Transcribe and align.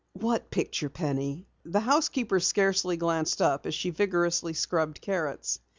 "What 0.13 0.49
picture, 0.49 0.89
Penny?" 0.89 1.47
The 1.63 1.79
housekeeper 1.81 2.39
scarcely 2.39 2.97
glanced 2.97 3.39
up 3.39 3.67
as 3.67 3.75
she 3.75 3.91
vigorously 3.91 4.53
scrubbed 4.53 4.99
carrots. 4.99 5.59